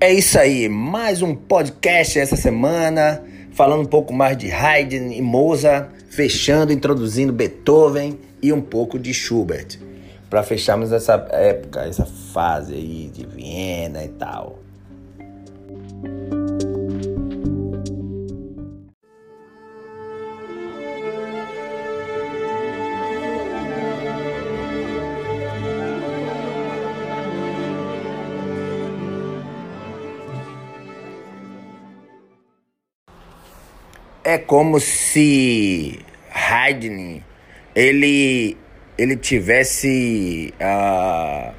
É 0.00 0.12
isso 0.12 0.38
aí, 0.38 0.68
mais 0.68 1.22
um 1.22 1.34
podcast 1.34 2.20
essa 2.20 2.36
semana, 2.36 3.20
falando 3.50 3.82
um 3.82 3.86
pouco 3.86 4.14
mais 4.14 4.38
de 4.38 4.48
Haydn 4.48 5.12
e 5.12 5.20
Mozart, 5.20 5.90
fechando, 6.08 6.72
introduzindo 6.72 7.32
Beethoven 7.32 8.16
e 8.40 8.52
um 8.52 8.60
pouco 8.60 8.96
de 8.96 9.12
Schubert, 9.12 9.76
para 10.30 10.44
fecharmos 10.44 10.92
essa 10.92 11.14
época, 11.32 11.80
essa 11.80 12.06
fase 12.06 12.74
aí 12.74 13.10
de 13.12 13.26
Viena 13.26 14.04
e 14.04 14.08
tal. 14.10 14.60
É 34.28 34.36
como 34.36 34.78
se 34.78 35.98
Haydn 36.30 37.22
ele 37.74 38.58
ele 38.98 39.16
tivesse 39.16 40.52
uh, 40.60 41.54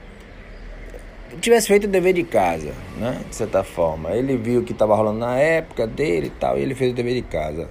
tivesse 1.42 1.68
feito 1.68 1.86
o 1.86 1.88
dever 1.88 2.14
de 2.14 2.24
casa, 2.24 2.72
né? 2.96 3.22
De 3.28 3.36
certa 3.36 3.64
forma, 3.64 4.12
ele 4.12 4.38
viu 4.38 4.62
o 4.62 4.64
que 4.64 4.72
estava 4.72 4.96
rolando 4.96 5.18
na 5.18 5.36
época 5.38 5.88
dele 5.88 6.28
e 6.28 6.30
tal, 6.30 6.60
e 6.60 6.62
ele 6.62 6.76
fez 6.76 6.92
o 6.92 6.96
dever 6.96 7.16
de 7.16 7.24
casa. 7.24 7.68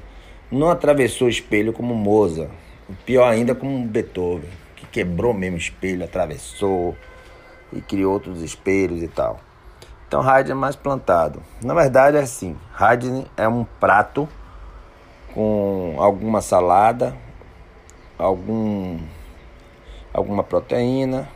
Não 0.51 0.69
atravessou 0.69 1.29
o 1.29 1.31
espelho 1.31 1.73
como 1.73 1.95
Mozart, 1.95 2.51
pior 3.07 3.31
ainda 3.31 3.55
como 3.55 3.87
Beethoven, 3.87 4.51
que 4.75 4.87
quebrou 4.87 5.33
mesmo 5.33 5.59
o 5.59 5.61
espelho, 5.61 6.03
atravessou 6.03 6.97
e 7.73 7.81
criou 7.81 8.15
outros 8.15 8.43
espelhos 8.43 9.01
e 9.01 9.07
tal. 9.07 9.39
Então 10.09 10.29
Haydn 10.29 10.51
é 10.51 10.55
mais 10.55 10.75
plantado. 10.75 11.41
Na 11.63 11.73
verdade 11.73 12.17
é 12.17 12.21
assim, 12.21 12.57
Haydn 12.77 13.27
é 13.37 13.47
um 13.47 13.63
prato 13.79 14.29
com 15.39 15.95
alguma 15.99 16.41
salada, 16.41 17.17
algum, 18.19 18.99
alguma 20.13 20.43
proteína 20.43 21.29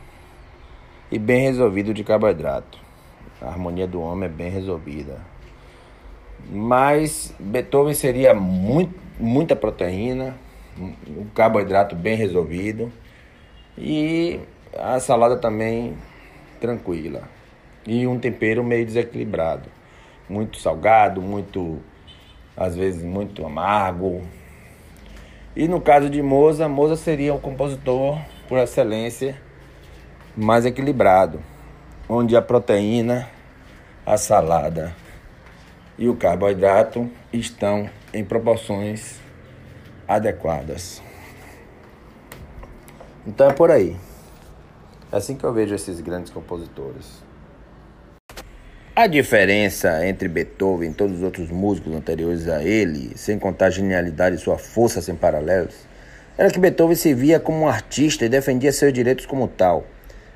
e 1.09 1.17
bem 1.17 1.43
resolvido 1.43 1.93
de 1.93 2.03
carboidrato. 2.03 2.77
A 3.41 3.47
harmonia 3.47 3.87
do 3.87 4.01
homem 4.01 4.25
é 4.25 4.29
bem 4.29 4.49
resolvida. 4.49 5.21
Mas 6.51 7.33
Beethoven 7.39 7.93
seria 7.93 8.33
muito, 8.33 8.93
muita 9.17 9.55
proteína, 9.55 10.35
um 10.77 11.25
carboidrato 11.33 11.95
bem 11.95 12.17
resolvido 12.17 12.91
e 13.77 14.41
a 14.77 14.99
salada 14.99 15.37
também 15.37 15.95
tranquila. 16.59 17.21
E 17.87 18.05
um 18.05 18.19
tempero 18.19 18.65
meio 18.65 18.85
desequilibrado. 18.85 19.69
Muito 20.27 20.57
salgado, 20.59 21.21
muito 21.21 21.79
às 22.55 22.75
vezes 22.75 23.03
muito 23.03 23.45
amargo. 23.45 24.21
E 25.55 25.67
no 25.67 25.79
caso 25.79 26.09
de 26.09 26.21
Moza, 26.21 26.67
Moza 26.67 26.95
seria 26.95 27.33
um 27.33 27.39
compositor 27.39 28.17
por 28.47 28.57
excelência 28.57 29.39
mais 30.35 30.65
equilibrado, 30.65 31.39
onde 32.09 32.35
a 32.35 32.41
proteína, 32.41 33.29
a 34.05 34.17
salada 34.17 34.95
e 35.97 36.09
o 36.09 36.15
carboidrato 36.15 37.09
estão 37.31 37.89
em 38.13 38.23
proporções 38.23 39.19
adequadas. 40.07 41.01
Então 43.25 43.49
é 43.49 43.53
por 43.53 43.71
aí. 43.71 43.95
É 45.11 45.17
assim 45.17 45.35
que 45.35 45.43
eu 45.43 45.53
vejo 45.53 45.75
esses 45.75 46.01
grandes 46.01 46.31
compositores. 46.31 47.23
A 48.95 49.07
diferença 49.07 50.05
entre 50.07 50.27
Beethoven 50.27 50.91
e 50.91 50.93
todos 50.93 51.17
os 51.17 51.23
outros 51.23 51.49
músicos 51.49 51.95
anteriores 51.95 52.47
a 52.47 52.63
ele, 52.63 53.13
sem 53.15 53.39
contar 53.39 53.65
a 53.65 53.69
genialidade 53.71 54.35
e 54.35 54.37
sua 54.39 54.55
força 54.55 55.01
sem 55.01 55.15
paralelos, 55.15 55.73
era 56.37 56.51
que 56.51 56.59
Beethoven 56.59 56.95
se 56.95 57.11
via 57.11 57.39
como 57.39 57.61
um 57.61 57.67
artista 57.67 58.23
e 58.23 58.29
defendia 58.29 58.71
seus 58.71 58.93
direitos 58.93 59.25
como 59.25 59.47
tal, 59.47 59.83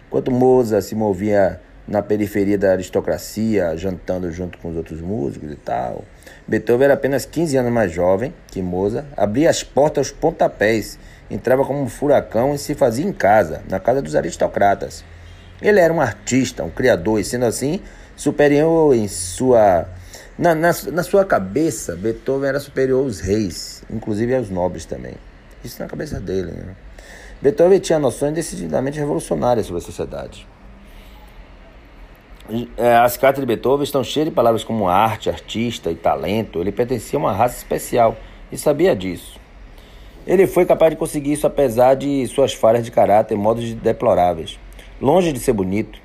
enquanto 0.08 0.32
Mozart 0.32 0.84
se 0.84 0.96
movia 0.96 1.62
na 1.88 2.02
periferia 2.02 2.58
da 2.58 2.72
aristocracia, 2.72 3.78
jantando 3.78 4.32
junto 4.32 4.58
com 4.58 4.70
os 4.70 4.76
outros 4.76 5.02
músicos 5.02 5.52
e 5.52 5.56
tal. 5.56 6.04
Beethoven 6.48 6.86
era 6.86 6.94
apenas 6.96 7.26
15 7.26 7.58
anos 7.58 7.72
mais 7.72 7.92
jovem 7.92 8.34
que 8.48 8.60
Mozart, 8.60 9.06
abria 9.16 9.52
as 9.52 9.62
portas 9.62 10.08
aos 10.08 10.12
pontapés, 10.12 10.98
entrava 11.30 11.64
como 11.64 11.80
um 11.80 11.88
furacão 11.88 12.56
e 12.56 12.58
se 12.58 12.74
fazia 12.74 13.06
em 13.06 13.14
casa, 13.14 13.62
na 13.70 13.80
casa 13.80 14.02
dos 14.02 14.16
aristocratas. 14.16 15.06
Ele 15.62 15.80
era 15.80 15.94
um 15.94 16.02
artista, 16.02 16.64
um 16.64 16.72
criador, 16.72 17.20
e 17.20 17.24
sendo 17.24 17.46
assim, 17.46 17.82
superior 18.18 18.94
em 18.94 19.08
sua. 19.08 19.88
Na, 20.38 20.54
na, 20.54 20.72
na, 20.92 21.04
sua 21.04 21.24
cabeça, 21.24 21.96
Beethoven 21.96 22.50
era 22.50 22.60
superior 22.60 23.04
aos 23.04 23.20
reis, 23.20 23.84
inclusive 23.90 24.36
aos 24.36 24.50
nobres 24.50 24.86
também. 24.86 25.14
Isso 25.64 25.82
na 25.82 25.88
cabeça 25.88 26.20
dele. 26.20 26.52
Né? 26.52 26.76
Beethoven 27.42 27.80
tinha 27.80 27.98
noções 27.98 28.34
decididamente 28.34 29.00
revolucionárias 29.00 29.66
sobre 29.68 29.82
a 29.82 29.86
sociedade. 29.86 30.48
É, 32.78 32.96
as 32.98 33.18
cartas 33.18 33.42
de 33.42 33.48
Beethoven 33.48 33.84
estão 33.84 34.04
cheias 34.04 34.30
de 34.30 34.34
palavras 34.34 34.64
como 34.64 34.88
arte, 34.88 35.30
artista 35.30 35.92
e 35.92 35.96
talento. 35.96 36.62
Ele 36.62 36.72
pertencia 36.72 37.18
a 37.18 37.22
uma 37.22 37.34
raça 37.34 37.58
especial 37.58 38.16
e 38.52 38.58
sabia 38.58 38.96
disso. 38.96 39.40
Ele 40.26 40.46
foi 40.46 40.66
capaz 40.66 40.92
de 40.92 40.98
conseguir 40.98 41.34
isso 41.34 41.48
apesar 41.48 41.96
de 41.96 42.26
suas 42.28 42.54
falhas 42.54 42.84
de 42.84 42.92
caráter 42.92 43.34
e 43.34 43.38
modos 43.38 43.74
deploráveis. 43.74 44.60
Longe 45.02 45.32
de 45.32 45.40
ser 45.40 45.54
bonito, 45.54 46.00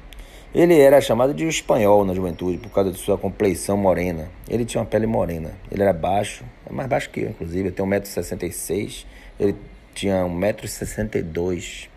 ele 0.54 0.78
era 0.78 1.00
chamado 1.00 1.32
de 1.32 1.46
espanhol 1.46 2.04
na 2.04 2.12
juventude 2.12 2.58
por 2.58 2.70
causa 2.70 2.90
de 2.90 2.98
sua 2.98 3.16
compleição 3.16 3.76
morena. 3.76 4.28
Ele 4.48 4.64
tinha 4.64 4.80
uma 4.80 4.86
pele 4.86 5.06
morena. 5.06 5.52
Ele 5.70 5.82
era 5.82 5.94
baixo, 5.94 6.44
é 6.68 6.72
mais 6.72 6.88
baixo 6.88 7.08
que 7.08 7.20
eu, 7.20 7.30
inclusive. 7.30 7.68
Ele 7.68 7.70
tem 7.70 7.86
1,66m. 7.86 9.06
Ele 9.40 9.56
tinha 9.94 10.24
1,62m. 10.24 11.88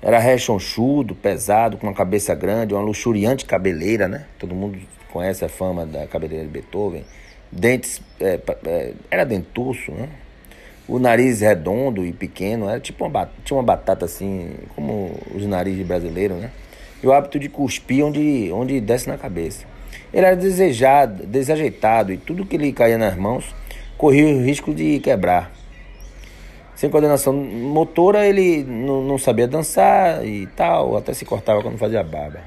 Era 0.00 0.18
rechonchudo, 0.18 1.14
pesado, 1.14 1.76
com 1.76 1.86
uma 1.86 1.94
cabeça 1.94 2.34
grande, 2.34 2.72
uma 2.72 2.82
luxuriante 2.82 3.44
cabeleira, 3.44 4.08
né? 4.08 4.26
Todo 4.38 4.54
mundo 4.54 4.78
conhece 5.12 5.44
a 5.44 5.48
fama 5.48 5.84
da 5.84 6.06
cabeleira 6.06 6.44
de 6.44 6.50
Beethoven. 6.50 7.04
Dentes, 7.52 8.00
é, 8.20 8.40
é, 8.64 8.92
era 9.10 9.24
dentuço, 9.24 9.92
né? 9.92 10.08
O 10.88 10.98
nariz 10.98 11.40
redondo 11.40 12.06
e 12.06 12.12
pequeno, 12.12 12.68
era 12.68 12.78
tipo 12.78 13.04
uma 13.04 13.28
tinha 13.44 13.56
uma 13.56 13.62
batata 13.62 14.04
assim, 14.04 14.54
como 14.74 15.18
os 15.34 15.44
narizes 15.44 15.84
brasileiros, 15.84 16.38
né? 16.38 16.50
E 17.02 17.06
o 17.06 17.12
hábito 17.12 17.38
de 17.38 17.48
cuspir 17.48 18.04
onde, 18.04 18.50
onde 18.52 18.80
desce 18.80 19.08
na 19.08 19.16
cabeça. 19.16 19.66
Ele 20.12 20.24
era 20.24 20.36
desejado, 20.36 21.26
desajeitado 21.26 22.12
e 22.12 22.16
tudo 22.16 22.46
que 22.46 22.56
lhe 22.56 22.72
caía 22.72 22.98
nas 22.98 23.16
mãos 23.16 23.54
corria 23.96 24.26
o 24.26 24.42
risco 24.42 24.74
de 24.74 24.98
quebrar. 25.00 25.52
Sem 26.74 26.90
coordenação 26.90 27.32
motora, 27.32 28.26
ele 28.26 28.62
não, 28.62 29.16
sabia 29.16 29.48
dançar 29.48 30.24
e 30.26 30.46
tal, 30.48 30.96
até 30.96 31.14
se 31.14 31.24
cortava 31.24 31.62
quando 31.62 31.78
fazia 31.78 32.02
barba. 32.02 32.40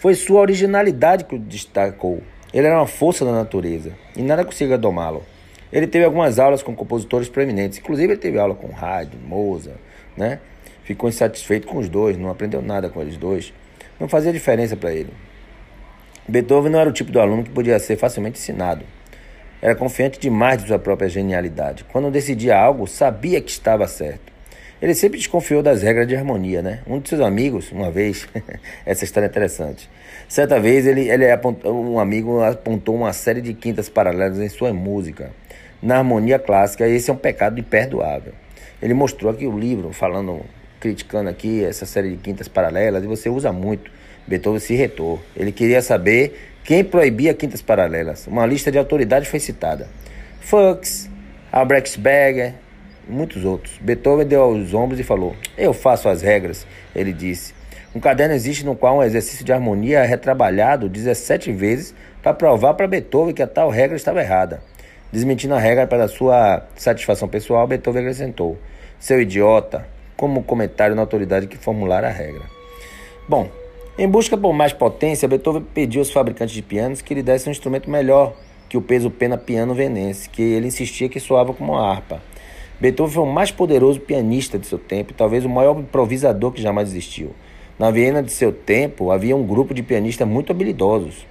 Foi 0.00 0.14
sua 0.14 0.40
originalidade 0.40 1.24
que 1.24 1.34
o 1.34 1.38
destacou. 1.38 2.22
Ele 2.54 2.66
era 2.66 2.76
uma 2.76 2.86
força 2.86 3.24
da 3.26 3.32
natureza 3.32 3.92
e 4.16 4.22
nada 4.22 4.44
conseguia 4.44 4.78
domá-lo. 4.78 5.22
Ele 5.70 5.86
teve 5.86 6.06
algumas 6.06 6.38
aulas 6.38 6.62
com 6.62 6.74
compositores 6.74 7.28
proeminentes, 7.28 7.78
inclusive 7.78 8.14
ele 8.14 8.20
teve 8.20 8.38
aula 8.38 8.54
com 8.54 8.70
Haydn, 8.74 9.18
Mozart, 9.26 9.76
né? 10.16 10.40
Ficou 10.88 11.06
insatisfeito 11.06 11.66
com 11.66 11.76
os 11.76 11.86
dois, 11.86 12.16
não 12.16 12.30
aprendeu 12.30 12.62
nada 12.62 12.88
com 12.88 13.02
eles 13.02 13.18
dois. 13.18 13.52
Não 14.00 14.08
fazia 14.08 14.32
diferença 14.32 14.74
para 14.74 14.90
ele. 14.90 15.12
Beethoven 16.26 16.72
não 16.72 16.80
era 16.80 16.88
o 16.88 16.92
tipo 16.94 17.12
de 17.12 17.18
aluno 17.18 17.44
que 17.44 17.50
podia 17.50 17.78
ser 17.78 17.98
facilmente 17.98 18.38
ensinado. 18.38 18.86
Era 19.60 19.74
confiante 19.74 20.18
demais 20.18 20.62
de 20.62 20.68
sua 20.68 20.78
própria 20.78 21.06
genialidade. 21.06 21.84
Quando 21.92 22.10
decidia 22.10 22.58
algo, 22.58 22.86
sabia 22.86 23.38
que 23.38 23.50
estava 23.50 23.86
certo. 23.86 24.32
Ele 24.80 24.94
sempre 24.94 25.18
desconfiou 25.18 25.62
das 25.62 25.82
regras 25.82 26.08
de 26.08 26.16
harmonia, 26.16 26.62
né? 26.62 26.80
Um 26.86 27.00
de 27.00 27.10
seus 27.10 27.20
amigos, 27.20 27.70
uma 27.70 27.90
vez, 27.90 28.26
essa 28.86 29.04
história 29.04 29.26
é 29.26 29.28
interessante. 29.28 29.90
Certa 30.26 30.58
vez, 30.58 30.86
ele, 30.86 31.10
ele 31.10 31.30
apontou, 31.30 31.74
um 31.74 32.00
amigo 32.00 32.42
apontou 32.42 32.94
uma 32.94 33.12
série 33.12 33.42
de 33.42 33.52
quintas 33.52 33.90
paralelas 33.90 34.38
em 34.38 34.48
sua 34.48 34.72
música. 34.72 35.32
Na 35.82 35.98
harmonia 35.98 36.38
clássica, 36.38 36.88
esse 36.88 37.10
é 37.10 37.12
um 37.12 37.16
pecado 37.16 37.60
imperdoável. 37.60 38.32
Ele 38.80 38.94
mostrou 38.94 39.30
aqui 39.30 39.46
o 39.46 39.58
livro, 39.58 39.92
falando 39.92 40.40
criticando 40.80 41.28
aqui 41.28 41.64
essa 41.64 41.86
série 41.86 42.10
de 42.10 42.16
quintas 42.16 42.48
paralelas, 42.48 43.04
e 43.04 43.06
você 43.06 43.28
usa 43.28 43.52
muito. 43.52 43.90
Beethoven 44.26 44.60
se 44.60 44.74
retou. 44.74 45.20
Ele 45.34 45.50
queria 45.50 45.80
saber 45.80 46.52
quem 46.64 46.84
proibia 46.84 47.32
quintas 47.32 47.62
paralelas. 47.62 48.26
Uma 48.26 48.44
lista 48.44 48.70
de 48.70 48.78
autoridades 48.78 49.28
foi 49.28 49.40
citada. 49.40 49.88
Fuchs, 50.40 51.08
Albrechtsberger, 51.50 52.54
muitos 53.08 53.44
outros. 53.44 53.78
Beethoven 53.80 54.26
deu 54.26 54.42
aos 54.42 54.74
ombros 54.74 55.00
e 55.00 55.02
falou: 55.02 55.34
Eu 55.56 55.72
faço 55.72 56.08
as 56.08 56.20
regras, 56.20 56.66
ele 56.94 57.12
disse. 57.12 57.54
Um 57.94 58.00
caderno 58.00 58.34
existe 58.34 58.66
no 58.66 58.76
qual 58.76 58.98
um 58.98 59.02
exercício 59.02 59.44
de 59.44 59.52
harmonia 59.52 60.00
é 60.00 60.06
retrabalhado 60.06 60.90
17 60.90 61.50
vezes 61.52 61.94
para 62.22 62.34
provar 62.34 62.74
para 62.74 62.86
Beethoven 62.86 63.34
que 63.34 63.42
a 63.42 63.46
tal 63.46 63.70
regra 63.70 63.96
estava 63.96 64.20
errada. 64.20 64.62
Desmentindo 65.10 65.54
a 65.54 65.58
regra 65.58 65.86
para 65.86 66.06
sua 66.06 66.66
satisfação 66.76 67.26
pessoal, 67.26 67.66
Beethoven 67.66 68.02
acrescentou: 68.02 68.58
Seu 69.00 69.22
idiota, 69.22 69.86
como 70.18 70.42
comentário 70.42 70.94
na 70.94 71.00
autoridade 71.00 71.46
que 71.46 71.56
formular 71.56 72.04
a 72.04 72.10
regra. 72.10 72.42
Bom, 73.26 73.48
Em 74.00 74.08
busca 74.08 74.36
por 74.36 74.52
mais 74.52 74.72
potência, 74.72 75.26
Beethoven 75.26 75.66
pediu 75.74 76.00
aos 76.00 76.12
fabricantes 76.12 76.54
de 76.54 76.62
pianos 76.62 77.02
que 77.02 77.12
lhe 77.12 77.22
dessem 77.22 77.50
um 77.50 77.52
instrumento 77.52 77.90
melhor 77.90 78.32
que 78.68 78.76
o 78.76 78.80
peso 78.80 79.10
pena 79.10 79.36
piano 79.36 79.74
venense, 79.74 80.30
que 80.30 80.40
ele 80.40 80.68
insistia 80.68 81.08
que 81.08 81.18
soava 81.18 81.52
como 81.52 81.72
uma 81.72 81.90
harpa. 81.90 82.22
Beethoven 82.78 83.12
foi 83.12 83.22
o 83.24 83.26
mais 83.26 83.50
poderoso 83.50 83.98
pianista 83.98 84.56
de 84.56 84.68
seu 84.68 84.78
tempo 84.78 85.10
e 85.10 85.14
talvez 85.14 85.44
o 85.44 85.48
maior 85.48 85.76
improvisador 85.80 86.52
que 86.52 86.62
jamais 86.62 86.90
existiu. 86.90 87.34
Na 87.76 87.90
Viena 87.90 88.22
de 88.22 88.30
seu 88.30 88.52
tempo 88.52 89.10
havia 89.10 89.34
um 89.34 89.44
grupo 89.44 89.74
de 89.74 89.82
pianistas 89.82 90.28
muito 90.28 90.52
habilidosos, 90.52 91.26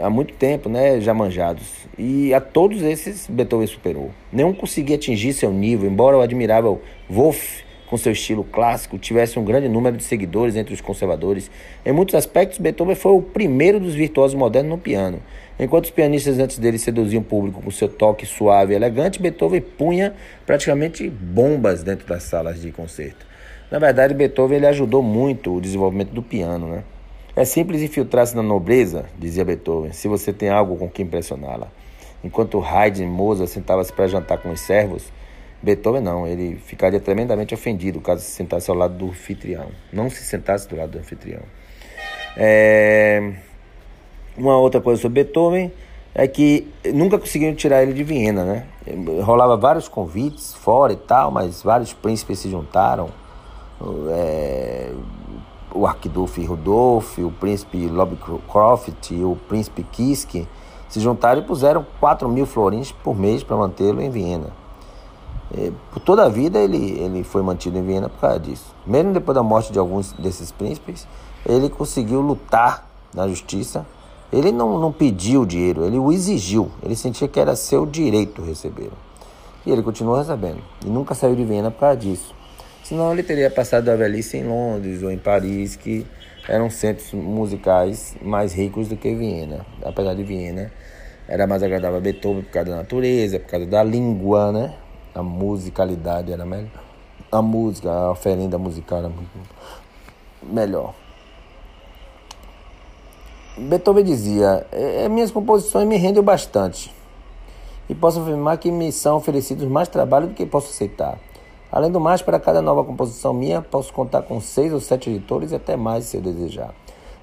há 0.00 0.08
muito 0.08 0.32
tempo, 0.32 0.70
né, 0.70 0.98
já 0.98 1.12
manjados. 1.12 1.86
E 1.98 2.32
a 2.32 2.40
todos 2.40 2.80
esses 2.80 3.26
Beethoven 3.28 3.66
superou. 3.66 4.10
Nenhum 4.32 4.54
conseguia 4.54 4.96
atingir 4.96 5.34
seu 5.34 5.52
nível, 5.52 5.90
embora 5.90 6.16
o 6.16 6.22
admirável 6.22 6.80
Wolff 7.06 7.68
com 7.90 7.96
seu 7.96 8.12
estilo 8.12 8.44
clássico, 8.44 8.96
tivesse 8.96 9.36
um 9.36 9.44
grande 9.44 9.68
número 9.68 9.96
de 9.96 10.04
seguidores 10.04 10.54
entre 10.54 10.72
os 10.72 10.80
conservadores. 10.80 11.50
Em 11.84 11.90
muitos 11.92 12.14
aspectos, 12.14 12.58
Beethoven 12.58 12.94
foi 12.94 13.10
o 13.10 13.20
primeiro 13.20 13.80
dos 13.80 13.94
virtuosos 13.94 14.36
modernos 14.36 14.70
no 14.70 14.78
piano. 14.78 15.20
Enquanto 15.58 15.86
os 15.86 15.90
pianistas 15.90 16.38
antes 16.38 16.56
dele 16.56 16.78
seduziam 16.78 17.20
o 17.20 17.24
público 17.24 17.60
com 17.60 17.70
seu 17.72 17.88
toque 17.88 18.24
suave 18.24 18.72
e 18.72 18.76
elegante, 18.76 19.20
Beethoven 19.20 19.60
punha 19.60 20.14
praticamente 20.46 21.10
bombas 21.10 21.82
dentro 21.82 22.06
das 22.06 22.22
salas 22.22 22.62
de 22.62 22.70
concerto. 22.70 23.26
Na 23.68 23.80
verdade, 23.80 24.14
Beethoven 24.14 24.58
ele 24.58 24.68
ajudou 24.68 25.02
muito 25.02 25.56
o 25.56 25.60
desenvolvimento 25.60 26.12
do 26.12 26.22
piano, 26.22 26.68
né? 26.68 26.84
É 27.34 27.44
simples 27.44 27.82
infiltrar-se 27.82 28.36
na 28.36 28.42
nobreza, 28.42 29.06
dizia 29.18 29.44
Beethoven, 29.44 29.92
se 29.92 30.06
você 30.06 30.32
tem 30.32 30.48
algo 30.48 30.76
com 30.76 30.88
que 30.88 31.02
impressioná-la. 31.02 31.66
Enquanto 32.22 32.62
Haydn 32.62 33.02
e 33.02 33.06
Mozart 33.06 33.50
sentavam-se 33.50 33.92
para 33.92 34.06
jantar 34.06 34.38
com 34.38 34.50
os 34.50 34.60
servos, 34.60 35.10
Beethoven 35.62 36.00
não, 36.00 36.26
ele 36.26 36.56
ficaria 36.56 36.98
tremendamente 36.98 37.52
ofendido 37.54 38.00
caso 38.00 38.22
se 38.22 38.30
sentasse 38.30 38.70
ao 38.70 38.76
lado 38.76 38.94
do 38.94 39.06
anfitrião. 39.06 39.68
Não 39.92 40.08
se 40.08 40.22
sentasse 40.24 40.68
do 40.68 40.76
lado 40.76 40.92
do 40.92 40.98
anfitrião. 40.98 41.42
É... 42.36 43.32
Uma 44.36 44.56
outra 44.56 44.80
coisa 44.80 45.02
sobre 45.02 45.22
Beethoven 45.22 45.70
é 46.14 46.26
que 46.26 46.66
nunca 46.94 47.18
conseguiram 47.18 47.54
tirar 47.54 47.82
ele 47.82 47.92
de 47.92 48.02
Viena, 48.02 48.44
né? 48.44 48.66
Rolava 49.22 49.56
vários 49.56 49.86
convites 49.86 50.54
fora 50.54 50.92
e 50.92 50.96
tal, 50.96 51.30
mas 51.30 51.62
vários 51.62 51.92
príncipes 51.92 52.38
se 52.38 52.50
juntaram. 52.50 53.10
É... 54.10 54.92
O 55.72 55.86
arquiduque 55.86 56.44
Rudolf, 56.44 57.18
o 57.18 57.30
príncipe 57.30 57.86
Lobcroft 57.86 59.10
e 59.10 59.22
o 59.22 59.36
príncipe 59.48 59.84
Kiske 59.84 60.48
se 60.88 60.98
juntaram 60.98 61.42
e 61.42 61.44
puseram 61.44 61.86
4 62.00 62.28
mil 62.28 62.44
florins 62.44 62.90
por 62.90 63.16
mês 63.16 63.44
para 63.44 63.56
mantê-lo 63.56 64.02
em 64.02 64.10
Viena. 64.10 64.59
Por 65.92 66.00
toda 66.00 66.24
a 66.24 66.28
vida 66.28 66.58
ele, 66.58 67.00
ele 67.00 67.24
foi 67.24 67.42
mantido 67.42 67.76
em 67.76 67.82
Viena 67.82 68.08
por 68.08 68.20
causa 68.20 68.38
disso. 68.38 68.74
Mesmo 68.86 69.12
depois 69.12 69.34
da 69.34 69.42
morte 69.42 69.72
de 69.72 69.78
alguns 69.78 70.12
desses 70.12 70.52
príncipes, 70.52 71.06
ele 71.44 71.68
conseguiu 71.68 72.20
lutar 72.20 72.88
na 73.12 73.26
justiça. 73.26 73.84
Ele 74.32 74.52
não, 74.52 74.78
não 74.78 74.92
pediu 74.92 75.44
dinheiro, 75.44 75.84
ele 75.84 75.98
o 75.98 76.12
exigiu. 76.12 76.70
Ele 76.82 76.94
sentia 76.94 77.26
que 77.26 77.40
era 77.40 77.56
seu 77.56 77.84
direito 77.84 78.42
receber. 78.42 78.90
E 79.66 79.70
ele 79.72 79.82
continuou 79.82 80.16
recebendo. 80.16 80.60
E 80.84 80.88
nunca 80.88 81.14
saiu 81.14 81.34
de 81.34 81.44
Viena 81.44 81.70
por 81.70 81.80
causa 81.80 81.96
disso. 81.96 82.32
Senão 82.84 83.12
ele 83.12 83.22
teria 83.22 83.50
passado 83.50 83.88
a 83.88 83.96
velhice 83.96 84.36
em 84.36 84.44
Londres 84.44 85.02
ou 85.02 85.10
em 85.10 85.18
Paris, 85.18 85.74
que 85.74 86.06
eram 86.48 86.70
centros 86.70 87.12
musicais 87.12 88.16
mais 88.22 88.52
ricos 88.52 88.88
do 88.88 88.96
que 88.96 89.14
Viena. 89.14 89.66
Apesar 89.84 90.14
de 90.14 90.22
Viena, 90.22 90.72
era 91.28 91.46
mais 91.46 91.62
agradável 91.62 91.98
a 91.98 92.00
Beethoven 92.00 92.42
por 92.42 92.50
causa 92.50 92.70
da 92.70 92.76
natureza, 92.76 93.38
por 93.38 93.48
causa 93.48 93.66
da 93.66 93.82
língua, 93.82 94.52
né? 94.52 94.74
A 95.14 95.22
musicalidade 95.22 96.32
era 96.32 96.44
melhor. 96.44 96.70
A 97.30 97.40
música, 97.40 97.90
a 97.90 98.10
oferenda 98.10 98.58
musical 98.58 98.98
era 98.98 99.08
muito 99.08 99.30
melhor. 100.42 100.94
Beethoven 103.56 104.04
dizia: 104.04 104.66
é, 104.72 105.04
é, 105.04 105.08
Minhas 105.08 105.30
composições 105.30 105.86
me 105.86 105.96
rendem 105.96 106.22
bastante. 106.22 106.94
E 107.88 107.94
posso 107.94 108.20
afirmar 108.20 108.58
que 108.58 108.70
me 108.70 108.92
são 108.92 109.16
oferecidos 109.16 109.66
mais 109.68 109.88
trabalho 109.88 110.28
do 110.28 110.34
que 110.34 110.46
posso 110.46 110.70
aceitar. 110.70 111.18
Além 111.72 111.90
do 111.90 112.00
mais, 112.00 112.22
para 112.22 112.38
cada 112.38 112.62
nova 112.62 112.84
composição 112.84 113.32
minha, 113.32 113.62
posso 113.62 113.92
contar 113.92 114.22
com 114.22 114.40
seis 114.40 114.72
ou 114.72 114.80
sete 114.80 115.10
editores 115.10 115.52
e 115.52 115.56
até 115.56 115.76
mais 115.76 116.04
se 116.04 116.16
eu 116.16 116.20
desejar. 116.20 116.74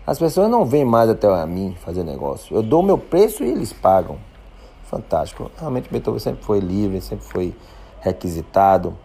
As 0.05 0.17
pessoas 0.19 0.49
não 0.49 0.65
vêm 0.65 0.85
mais 0.85 1.09
até 1.09 1.27
a 1.27 1.45
mim 1.45 1.75
fazer 1.79 2.03
negócio. 2.03 2.55
Eu 2.55 2.63
dou 2.63 2.81
o 2.81 2.83
meu 2.83 2.97
preço 2.97 3.43
e 3.43 3.49
eles 3.49 3.73
pagam. 3.73 4.17
Fantástico. 4.85 5.51
Realmente 5.57 5.89
Beethoven 5.89 6.19
sempre 6.19 6.45
foi 6.45 6.59
livre, 6.59 7.01
sempre 7.01 7.25
foi 7.25 7.55
requisitado. 8.01 8.97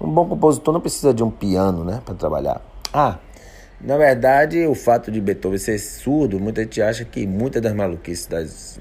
Um 0.00 0.08
bom 0.08 0.28
compositor 0.28 0.72
não 0.72 0.80
precisa 0.80 1.12
de 1.12 1.22
um 1.22 1.30
piano, 1.30 1.84
né, 1.84 2.00
para 2.04 2.14
trabalhar. 2.14 2.60
Ah, 2.92 3.18
na 3.80 3.96
verdade, 3.96 4.66
o 4.66 4.74
fato 4.74 5.10
de 5.10 5.20
Beethoven 5.20 5.58
ser 5.58 5.78
surdo, 5.78 6.40
muita 6.40 6.62
gente 6.62 6.82
acha 6.82 7.04
que 7.04 7.26
muitas 7.26 7.62
das 7.62 7.72
maluquices 7.72 8.26
das 8.26 8.80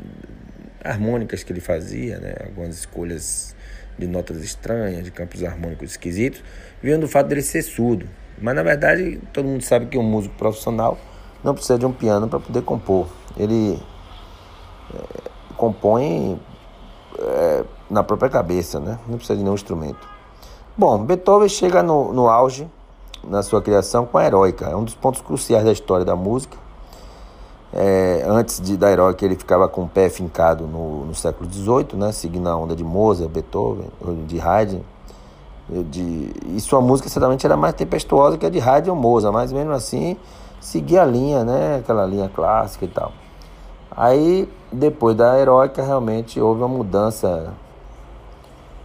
harmônicas 0.83 1.43
que 1.43 1.51
ele 1.51 1.59
fazia, 1.59 2.19
né, 2.19 2.35
algumas 2.45 2.79
escolhas 2.79 3.55
de 3.97 4.07
notas 4.07 4.43
estranhas, 4.43 5.03
de 5.03 5.11
campos 5.11 5.43
harmônicos 5.43 5.91
esquisitos, 5.91 6.43
vinham 6.81 6.99
do 6.99 7.07
fato 7.07 7.27
dele 7.27 7.41
ser 7.41 7.61
surdo. 7.63 8.07
Mas 8.39 8.55
na 8.55 8.63
verdade, 8.63 9.19
todo 9.33 9.45
mundo 9.45 9.63
sabe 9.63 9.87
que 9.87 9.97
um 9.97 10.03
músico 10.03 10.35
profissional 10.35 10.97
não 11.43 11.53
precisa 11.53 11.77
de 11.77 11.85
um 11.85 11.91
piano 11.91 12.27
para 12.27 12.39
poder 12.39 12.61
compor. 12.61 13.07
Ele 13.35 13.79
é, 14.93 15.29
compõe 15.55 16.39
é, 17.19 17.63
na 17.89 18.03
própria 18.03 18.29
cabeça, 18.29 18.79
né? 18.79 18.99
Não 19.07 19.17
precisa 19.17 19.37
de 19.37 19.43
nenhum 19.43 19.55
instrumento. 19.55 20.07
Bom, 20.77 20.97
Beethoven 20.99 21.49
chega 21.49 21.81
no, 21.81 22.13
no 22.13 22.27
auge 22.27 22.69
na 23.23 23.41
sua 23.41 23.61
criação 23.61 24.05
com 24.05 24.17
a 24.17 24.25
heróica. 24.25 24.65
É 24.65 24.75
um 24.75 24.83
dos 24.83 24.95
pontos 24.95 25.21
cruciais 25.21 25.65
da 25.65 25.71
história 25.71 26.05
da 26.05 26.15
música. 26.15 26.57
É, 27.73 28.23
antes 28.27 28.61
de, 28.61 28.77
da 28.77 28.89
heróica, 28.91 29.25
ele 29.25 29.35
ficava 29.35 29.67
com 29.67 29.83
o 29.83 29.87
pé 29.87 30.09
fincado 30.09 30.65
no, 30.65 31.05
no 31.05 31.15
século 31.15 31.51
XVIII, 31.51 31.95
né? 31.95 32.11
Seguindo 32.11 32.47
a 32.47 32.55
onda 32.55 32.75
de 32.75 32.83
Mozart, 32.83 33.29
Beethoven, 33.29 33.89
de 34.25 34.39
Haydn. 34.39 34.81
De, 35.69 36.31
e 36.55 36.61
sua 36.61 36.79
música 36.79 37.09
certamente 37.09 37.45
era 37.45 37.57
mais 37.57 37.73
tempestuosa 37.73 38.37
que 38.37 38.45
a 38.45 38.49
de 38.49 38.61
Haydn 38.61 38.89
ou 38.89 38.95
Mozart, 38.95 39.33
mas 39.33 39.51
mesmo 39.51 39.73
assim 39.73 40.15
seguia 40.61 41.01
a 41.01 41.05
linha, 41.05 41.43
né? 41.43 41.77
Aquela 41.77 42.05
linha 42.05 42.29
clássica 42.33 42.85
e 42.85 42.87
tal. 42.87 43.11
Aí, 43.91 44.47
depois 44.71 45.15
da 45.15 45.37
heróica, 45.39 45.81
realmente 45.81 46.39
houve 46.39 46.61
uma 46.61 46.67
mudança 46.67 47.53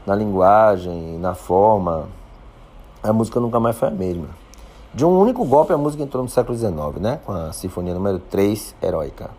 na 0.07 0.15
linguagem, 0.15 1.19
na 1.19 1.35
forma. 1.35 2.09
A 3.03 3.13
música 3.13 3.41
nunca 3.41 3.59
mais 3.59 3.77
foi 3.77 3.89
a 3.89 3.91
mesma. 3.91 4.29
De 4.95 5.05
um 5.05 5.19
único 5.19 5.45
golpe, 5.45 5.73
a 5.73 5.79
música 5.79 6.03
entrou 6.03 6.23
no 6.23 6.29
século 6.29 6.57
XIX, 6.57 7.01
né? 7.01 7.21
com 7.25 7.33
a 7.33 7.53
Sinfonia 7.53 7.95
número 7.95 8.19
3, 8.19 8.75
Heróica. 8.83 9.31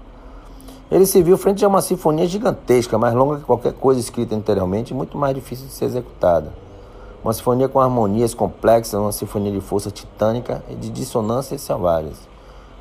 Ele 0.89 1.05
se 1.05 1.21
viu 1.23 1.37
frente 1.37 1.63
a 1.63 1.67
uma 1.67 1.81
sinfonia 1.81 2.27
gigantesca, 2.27 2.97
mais 2.97 3.13
longa 3.13 3.37
que 3.37 3.43
qualquer 3.43 3.73
coisa 3.73 3.99
escrita 3.99 4.35
anteriormente 4.35 4.91
e 4.91 4.93
muito 4.95 5.17
mais 5.17 5.33
difícil 5.33 5.67
de 5.67 5.73
ser 5.73 5.85
executada. 5.85 6.53
Uma 7.23 7.33
sinfonia 7.33 7.69
com 7.69 7.79
harmonias 7.79 8.33
complexas, 8.33 8.99
uma 8.99 9.11
sinfonia 9.11 9.51
de 9.51 9.61
força 9.61 9.89
titânica 9.89 10.63
e 10.69 10.75
de 10.75 10.89
dissonâncias 10.89 11.61
selvagens. 11.61 12.17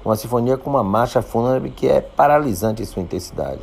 Uma 0.04 0.16
sinfonia 0.16 0.56
com 0.56 0.68
uma 0.68 0.82
marcha 0.82 1.22
fúnebre 1.22 1.70
que 1.70 1.88
é 1.88 2.00
paralisante 2.00 2.82
em 2.82 2.86
sua 2.86 3.02
intensidade. 3.02 3.60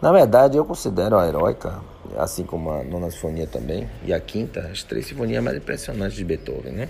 Na 0.00 0.12
verdade, 0.12 0.56
eu 0.56 0.64
considero 0.64 1.18
a 1.18 1.26
heróica, 1.26 1.80
assim 2.16 2.44
como 2.44 2.70
a 2.70 2.82
nona 2.82 3.10
sinfonia 3.10 3.46
também, 3.46 3.88
e 4.04 4.12
a 4.12 4.20
quinta, 4.20 4.68
as 4.72 4.82
três 4.82 5.06
sinfonias 5.06 5.42
mais 5.42 5.56
impressionantes 5.56 6.16
de 6.16 6.24
Beethoven, 6.24 6.72
né? 6.72 6.88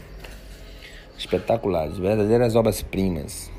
Espetaculares, 1.19 1.99
verdadeiras 1.99 2.57
obras-primas. 2.57 3.51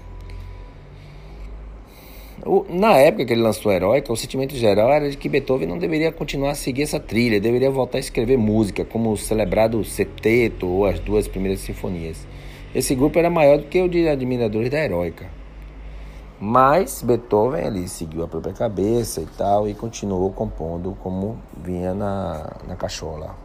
Na 2.70 2.98
época 2.98 3.26
que 3.26 3.34
ele 3.34 3.42
lançou 3.42 3.72
a 3.72 3.76
Heróica, 3.76 4.12
o 4.12 4.18
sentimento 4.18 4.56
geral 4.56 4.92
era 4.92 5.10
de 5.10 5.16
que 5.16 5.30
Beethoven 5.30 5.68
não 5.68 5.78
deveria 5.78 6.12
continuar 6.12 6.52
a 6.52 6.56
seguir 6.56 6.82
essa 6.82 7.00
trilha, 7.00 7.40
deveria 7.40 7.70
voltar 7.70 7.98
a 7.98 8.02
escrever 8.02 8.36
música, 8.36 8.84
como 8.84 9.12
o 9.12 9.18
celebrado 9.18 9.84
Seteto 9.84 10.68
ou 10.68 10.86
as 10.88 11.00
duas 11.00 11.28
primeiras 11.28 11.60
sinfonias. 11.60 12.26
Esse 12.74 12.96
grupo 12.96 13.20
era 13.20 13.30
maior 13.30 13.60
do 13.60 13.66
que 13.66 13.80
o 13.80 13.88
de 13.88 14.08
admiradores 14.08 14.72
da 14.72 14.84
Heróica. 14.84 15.41
Mas 16.44 17.04
Beethoven 17.04 17.64
ele 17.64 17.88
seguiu 17.88 18.24
a 18.24 18.28
própria 18.28 18.52
cabeça 18.52 19.22
e 19.22 19.28
tal 19.28 19.70
e 19.70 19.76
continuou 19.76 20.32
compondo 20.32 20.98
como 21.04 21.38
vinha 21.56 21.94
na, 21.94 22.54
na 22.68 22.76
cachola. 22.76 23.36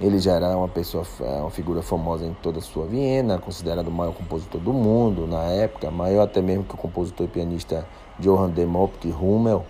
Ele 0.00 0.20
já 0.20 0.34
era 0.34 0.56
uma 0.56 0.68
pessoa, 0.68 1.04
uma 1.40 1.50
figura 1.50 1.82
famosa 1.82 2.24
em 2.24 2.32
toda 2.34 2.60
a 2.60 2.62
sua 2.62 2.86
Viena, 2.86 3.36
considerado 3.38 3.88
o 3.88 3.90
maior 3.90 4.14
compositor 4.14 4.60
do 4.60 4.72
mundo 4.72 5.26
na 5.26 5.42
época, 5.42 5.90
maior 5.90 6.22
até 6.22 6.40
mesmo 6.40 6.62
que 6.62 6.74
o 6.74 6.78
compositor 6.78 7.26
e 7.26 7.30
pianista 7.30 7.84
Johann 8.20 8.50
Demopt 8.50 9.08
Hummel. 9.08 9.64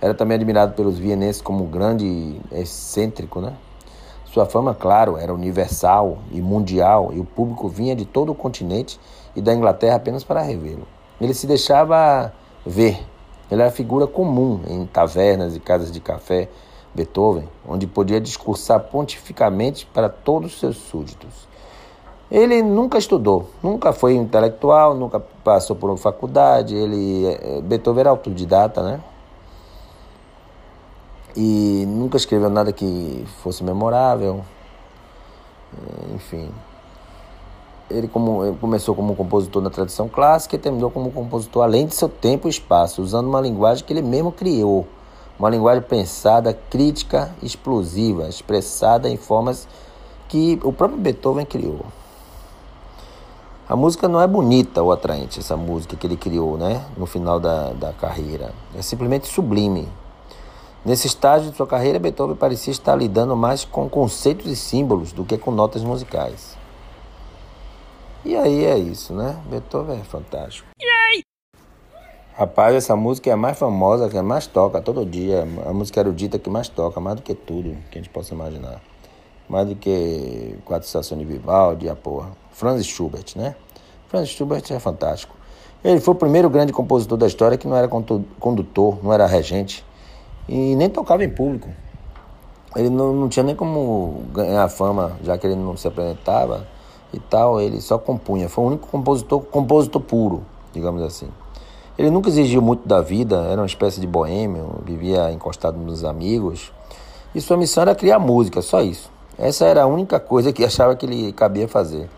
Era 0.00 0.14
também 0.14 0.36
admirado 0.36 0.74
pelos 0.74 0.96
vienenses 0.96 1.42
como 1.42 1.64
um 1.64 1.68
grande 1.68 2.40
excêntrico, 2.52 3.40
né? 3.40 3.56
Sua 4.26 4.46
fama, 4.46 4.76
claro, 4.76 5.16
era 5.16 5.34
universal 5.34 6.18
e 6.30 6.40
mundial, 6.40 7.10
e 7.12 7.18
o 7.18 7.24
público 7.24 7.68
vinha 7.68 7.96
de 7.96 8.04
todo 8.04 8.30
o 8.30 8.34
continente 8.34 9.00
e 9.34 9.42
da 9.42 9.52
Inglaterra 9.52 9.96
apenas 9.96 10.22
para 10.22 10.40
revê-lo. 10.40 10.86
Ele 11.22 11.34
se 11.34 11.46
deixava 11.46 12.32
ver. 12.66 13.06
Ele 13.48 13.62
era 13.62 13.70
figura 13.70 14.06
comum 14.08 14.60
em 14.66 14.84
tavernas 14.86 15.54
e 15.54 15.60
casas 15.60 15.92
de 15.92 16.00
café 16.00 16.48
Beethoven, 16.92 17.48
onde 17.66 17.86
podia 17.86 18.20
discursar 18.20 18.80
pontificamente 18.80 19.86
para 19.86 20.08
todos 20.08 20.52
os 20.52 20.58
seus 20.60 20.76
súditos. 20.76 21.46
Ele 22.30 22.62
nunca 22.62 22.98
estudou, 22.98 23.50
nunca 23.62 23.92
foi 23.92 24.14
intelectual, 24.14 24.94
nunca 24.94 25.20
passou 25.20 25.76
por 25.76 25.90
uma 25.90 25.96
faculdade. 25.96 26.74
Ele, 26.74 27.26
é, 27.26 27.60
Beethoven 27.60 28.00
era 28.00 28.10
autodidata, 28.10 28.82
né? 28.82 29.00
E 31.36 31.84
nunca 31.86 32.16
escreveu 32.16 32.50
nada 32.50 32.72
que 32.72 33.24
fosse 33.42 33.62
memorável. 33.62 34.44
Enfim. 36.14 36.50
Ele, 37.92 38.08
como, 38.08 38.44
ele 38.44 38.56
começou 38.60 38.94
como 38.94 39.14
compositor 39.14 39.62
na 39.62 39.70
tradição 39.70 40.08
clássica 40.08 40.56
e 40.56 40.58
terminou 40.58 40.90
como 40.90 41.10
compositor 41.10 41.62
além 41.62 41.86
de 41.86 41.94
seu 41.94 42.08
tempo 42.08 42.48
e 42.48 42.50
espaço, 42.50 43.02
usando 43.02 43.28
uma 43.28 43.40
linguagem 43.40 43.84
que 43.84 43.92
ele 43.92 44.02
mesmo 44.02 44.32
criou. 44.32 44.86
Uma 45.38 45.50
linguagem 45.50 45.82
pensada, 45.82 46.56
crítica, 46.70 47.34
explosiva, 47.42 48.28
expressada 48.28 49.08
em 49.08 49.16
formas 49.16 49.66
que 50.28 50.58
o 50.62 50.72
próprio 50.72 50.98
Beethoven 50.98 51.44
criou. 51.44 51.80
A 53.68 53.76
música 53.76 54.08
não 54.08 54.20
é 54.20 54.26
bonita 54.26 54.82
ou 54.82 54.92
atraente, 54.92 55.40
essa 55.40 55.56
música 55.56 55.96
que 55.96 56.06
ele 56.06 56.16
criou 56.16 56.58
né, 56.58 56.84
no 56.96 57.06
final 57.06 57.40
da, 57.40 57.72
da 57.72 57.92
carreira. 57.92 58.52
É 58.76 58.82
simplesmente 58.82 59.26
sublime. 59.26 59.88
Nesse 60.84 61.06
estágio 61.06 61.50
de 61.50 61.56
sua 61.56 61.66
carreira, 61.66 61.98
Beethoven 61.98 62.34
parecia 62.34 62.72
estar 62.72 62.96
lidando 62.96 63.36
mais 63.36 63.64
com 63.64 63.88
conceitos 63.88 64.46
e 64.46 64.56
símbolos 64.56 65.12
do 65.12 65.24
que 65.24 65.38
com 65.38 65.50
notas 65.50 65.82
musicais. 65.82 66.60
E 68.24 68.36
aí 68.36 68.64
é 68.64 68.78
isso, 68.78 69.12
né? 69.12 69.36
Beethoven 69.50 69.98
é 70.00 70.04
fantástico. 70.04 70.68
Yay! 70.80 71.24
Rapaz, 72.34 72.76
essa 72.76 72.94
música 72.94 73.28
é 73.28 73.32
a 73.32 73.36
mais 73.36 73.58
famosa, 73.58 74.08
que 74.08 74.22
mais 74.22 74.46
toca 74.46 74.80
todo 74.80 75.04
dia. 75.04 75.42
A 75.66 75.72
música 75.72 75.98
erudita 75.98 76.38
que 76.38 76.48
mais 76.48 76.68
toca, 76.68 77.00
mais 77.00 77.16
do 77.16 77.22
que 77.22 77.34
tudo 77.34 77.76
que 77.90 77.98
a 77.98 78.00
gente 78.00 78.10
possa 78.10 78.32
imaginar. 78.32 78.80
Mais 79.48 79.66
do 79.66 79.74
que 79.74 80.56
Quatro 80.64 80.86
Estações 80.86 81.18
de 81.18 81.24
Vivaldi, 81.24 81.88
a 81.88 81.96
porra. 81.96 82.30
Franz 82.52 82.86
Schubert, 82.86 83.26
né? 83.34 83.56
Franz 84.06 84.28
Schubert 84.28 84.62
é 84.70 84.78
fantástico. 84.78 85.34
Ele 85.82 85.98
foi 85.98 86.14
o 86.14 86.16
primeiro 86.16 86.48
grande 86.48 86.72
compositor 86.72 87.18
da 87.18 87.26
história 87.26 87.58
que 87.58 87.66
não 87.66 87.76
era 87.76 87.88
condutor, 87.88 89.02
não 89.02 89.12
era 89.12 89.26
regente 89.26 89.84
e 90.48 90.76
nem 90.76 90.88
tocava 90.88 91.24
em 91.24 91.28
público. 91.28 91.68
Ele 92.76 92.88
não, 92.88 93.12
não 93.12 93.28
tinha 93.28 93.42
nem 93.42 93.56
como 93.56 94.22
ganhar 94.32 94.68
fama, 94.68 95.18
já 95.24 95.36
que 95.36 95.44
ele 95.44 95.56
não 95.56 95.76
se 95.76 95.88
apresentava 95.88 96.68
e 97.12 97.18
tal, 97.18 97.60
ele 97.60 97.80
só 97.80 97.98
compunha. 97.98 98.48
Foi 98.48 98.64
o 98.64 98.66
único 98.68 98.88
compositor, 98.88 99.40
compositor 99.40 100.00
puro, 100.00 100.42
digamos 100.72 101.02
assim. 101.02 101.28
Ele 101.98 102.10
nunca 102.10 102.28
exigiu 102.28 102.62
muito 102.62 102.88
da 102.88 103.00
vida, 103.00 103.36
era 103.50 103.60
uma 103.60 103.66
espécie 103.66 104.00
de 104.00 104.06
boêmio, 104.06 104.80
vivia 104.84 105.30
encostado 105.30 105.78
nos 105.78 106.04
amigos. 106.04 106.72
E 107.34 107.40
sua 107.40 107.56
missão 107.56 107.82
era 107.82 107.94
criar 107.94 108.18
música, 108.18 108.62
só 108.62 108.82
isso. 108.82 109.10
Essa 109.38 109.66
era 109.66 109.82
a 109.82 109.86
única 109.86 110.18
coisa 110.18 110.52
que 110.52 110.64
achava 110.66 110.96
que 110.96 111.04
ele 111.06 111.32
cabia 111.32 111.68
fazer. 111.68 112.08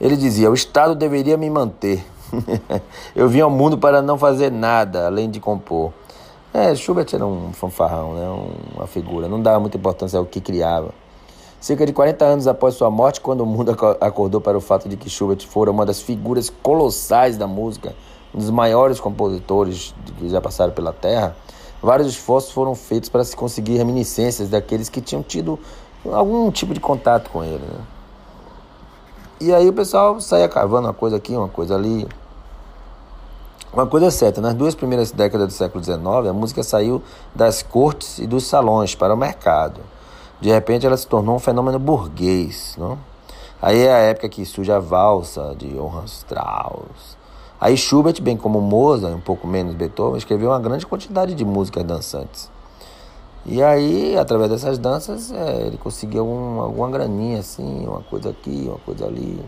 Ele 0.00 0.16
dizia: 0.16 0.50
O 0.50 0.54
Estado 0.54 0.94
deveria 0.94 1.36
me 1.36 1.50
manter. 1.50 2.04
eu 3.14 3.28
vim 3.28 3.40
ao 3.40 3.50
mundo 3.50 3.78
para 3.78 4.02
não 4.02 4.18
fazer 4.18 4.50
nada 4.50 5.06
além 5.06 5.30
de 5.30 5.38
compor. 5.38 5.92
É, 6.52 6.74
Schubert 6.74 7.08
era 7.12 7.26
um 7.26 7.52
fanfarrão, 7.52 8.14
né? 8.14 8.48
uma 8.76 8.86
figura, 8.86 9.26
não 9.26 9.42
dava 9.42 9.58
muita 9.58 9.76
importância 9.76 10.18
ao 10.18 10.24
que 10.24 10.40
criava. 10.40 10.94
Cerca 11.64 11.86
de 11.86 11.94
40 11.94 12.22
anos 12.26 12.46
após 12.46 12.74
sua 12.74 12.90
morte, 12.90 13.22
quando 13.22 13.40
o 13.40 13.46
mundo 13.46 13.74
acordou 13.98 14.38
para 14.38 14.58
o 14.58 14.60
fato 14.60 14.86
de 14.86 14.98
que 14.98 15.08
Schubert 15.08 15.46
fora 15.46 15.70
uma 15.70 15.86
das 15.86 15.98
figuras 15.98 16.52
colossais 16.62 17.38
da 17.38 17.46
música, 17.46 17.94
um 18.34 18.38
dos 18.38 18.50
maiores 18.50 19.00
compositores 19.00 19.94
que 20.18 20.28
já 20.28 20.42
passaram 20.42 20.74
pela 20.74 20.92
Terra, 20.92 21.34
vários 21.82 22.08
esforços 22.08 22.52
foram 22.52 22.74
feitos 22.74 23.08
para 23.08 23.24
se 23.24 23.34
conseguir 23.34 23.78
reminiscências 23.78 24.50
daqueles 24.50 24.90
que 24.90 25.00
tinham 25.00 25.22
tido 25.22 25.58
algum 26.12 26.50
tipo 26.50 26.74
de 26.74 26.80
contato 26.80 27.30
com 27.30 27.42
ele. 27.42 27.64
Né? 27.64 27.80
E 29.40 29.54
aí 29.54 29.66
o 29.66 29.72
pessoal 29.72 30.20
saía 30.20 30.50
cavando 30.50 30.88
uma 30.88 30.92
coisa 30.92 31.16
aqui, 31.16 31.34
uma 31.34 31.48
coisa 31.48 31.76
ali. 31.76 32.06
Uma 33.72 33.86
coisa 33.86 34.08
é 34.08 34.10
certa, 34.10 34.38
nas 34.38 34.52
duas 34.52 34.74
primeiras 34.74 35.10
décadas 35.12 35.46
do 35.46 35.54
século 35.54 35.82
XIX, 35.82 36.28
a 36.28 36.32
música 36.34 36.62
saiu 36.62 37.02
das 37.34 37.62
cortes 37.62 38.18
e 38.18 38.26
dos 38.26 38.44
salões 38.44 38.94
para 38.94 39.14
o 39.14 39.16
mercado. 39.16 39.80
De 40.40 40.50
repente 40.50 40.86
ela 40.86 40.96
se 40.96 41.06
tornou 41.06 41.36
um 41.36 41.38
fenômeno 41.38 41.78
burguês. 41.78 42.74
Não? 42.78 42.98
Aí 43.60 43.80
é 43.80 43.92
a 43.92 43.98
época 43.98 44.28
que 44.28 44.44
surge 44.44 44.70
a 44.70 44.78
valsa 44.78 45.54
de 45.56 45.68
Johann 45.68 46.04
Strauss. 46.04 47.16
Aí 47.60 47.76
Schubert, 47.76 48.20
bem 48.20 48.36
como 48.36 48.60
Mozart, 48.60 49.14
um 49.14 49.20
pouco 49.20 49.46
menos 49.46 49.74
Beethoven, 49.74 50.18
escreveu 50.18 50.50
uma 50.50 50.60
grande 50.60 50.84
quantidade 50.86 51.34
de 51.34 51.44
músicas 51.44 51.82
dançantes. 51.84 52.50
E 53.46 53.62
aí, 53.62 54.16
através 54.18 54.50
dessas 54.50 54.78
danças, 54.78 55.30
é, 55.30 55.66
ele 55.66 55.78
conseguiu 55.78 56.20
algum, 56.20 56.60
alguma 56.60 56.90
graninha, 56.90 57.40
assim, 57.40 57.86
uma 57.86 58.02
coisa 58.02 58.30
aqui, 58.30 58.64
uma 58.66 58.78
coisa 58.78 59.06
ali. 59.06 59.42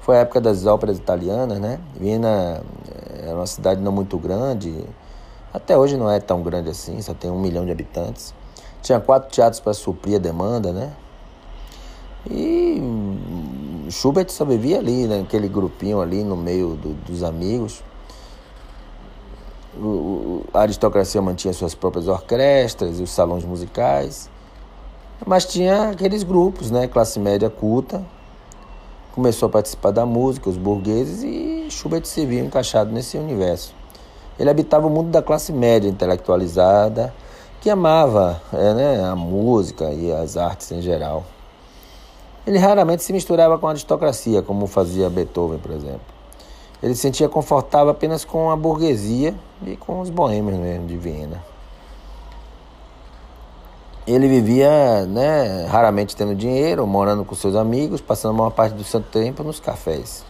Foi 0.00 0.16
a 0.16 0.20
época 0.20 0.40
das 0.40 0.64
óperas 0.66 0.96
italianas, 0.98 1.60
né? 1.60 1.78
Viena 1.94 2.62
é, 2.88 3.28
era 3.28 3.36
uma 3.36 3.46
cidade 3.46 3.80
não 3.80 3.92
muito 3.92 4.16
grande, 4.18 4.84
até 5.52 5.76
hoje 5.76 5.96
não 5.96 6.10
é 6.10 6.18
tão 6.18 6.42
grande 6.42 6.70
assim, 6.70 7.02
só 7.02 7.12
tem 7.12 7.30
um 7.30 7.38
milhão 7.38 7.64
de 7.64 7.70
habitantes. 7.70 8.32
Tinha 8.82 9.00
quatro 9.00 9.30
teatros 9.30 9.60
para 9.60 9.72
suprir 9.72 10.16
a 10.16 10.18
demanda, 10.18 10.72
né? 10.72 10.92
E 12.30 12.80
Schubert 13.90 14.30
só 14.30 14.44
vivia 14.44 14.78
ali, 14.78 15.06
naquele 15.06 15.48
grupinho 15.48 16.00
ali 16.00 16.22
no 16.22 16.36
meio 16.36 16.76
do, 16.76 16.94
dos 17.06 17.22
amigos 17.22 17.82
a 20.52 20.60
aristocracia 20.60 21.22
mantinha 21.22 21.54
suas 21.54 21.74
próprias 21.74 22.06
orquestras 22.06 23.00
e 23.00 23.02
os 23.02 23.10
salões 23.10 23.44
musicais, 23.44 24.28
mas 25.26 25.46
tinha 25.46 25.90
aqueles 25.90 26.22
grupos, 26.22 26.70
né, 26.70 26.86
classe 26.86 27.18
média 27.18 27.48
culta, 27.48 28.04
começou 29.14 29.46
a 29.46 29.50
participar 29.50 29.90
da 29.90 30.04
música, 30.04 30.50
os 30.50 30.56
burgueses, 30.56 31.22
e 31.22 31.70
Schubert 31.70 32.04
se 32.04 32.26
viu 32.26 32.44
encaixado 32.44 32.92
nesse 32.92 33.16
universo. 33.16 33.74
Ele 34.38 34.50
habitava 34.50 34.86
o 34.86 34.90
mundo 34.90 35.10
da 35.10 35.22
classe 35.22 35.52
média 35.52 35.88
intelectualizada, 35.88 37.14
que 37.62 37.70
amava 37.70 38.42
é, 38.52 38.74
né, 38.74 39.04
a 39.04 39.14
música 39.14 39.92
e 39.92 40.12
as 40.12 40.36
artes 40.36 40.72
em 40.72 40.82
geral. 40.82 41.24
Ele 42.44 42.58
raramente 42.58 43.04
se 43.04 43.12
misturava 43.12 43.56
com 43.56 43.68
a 43.68 43.70
aristocracia, 43.70 44.42
como 44.42 44.66
fazia 44.66 45.08
Beethoven, 45.08 45.60
por 45.60 45.70
exemplo. 45.70 46.00
Ele 46.82 46.92
se 46.92 47.02
sentia 47.02 47.28
confortável 47.28 47.90
apenas 47.90 48.24
com 48.24 48.50
a 48.50 48.56
burguesia 48.56 49.32
e 49.64 49.76
com 49.76 50.00
os 50.00 50.10
boêmios 50.10 50.58
mesmo 50.58 50.88
de 50.88 50.96
Viena. 50.96 51.40
Ele 54.04 54.26
vivia, 54.26 55.06
né, 55.06 55.64
raramente 55.66 56.16
tendo 56.16 56.34
dinheiro, 56.34 56.84
morando 56.84 57.24
com 57.24 57.36
seus 57.36 57.54
amigos, 57.54 58.00
passando 58.00 58.40
uma 58.40 58.50
parte 58.50 58.74
do 58.74 58.82
seu 58.82 59.00
tempo 59.00 59.44
nos 59.44 59.60
cafés. 59.60 60.24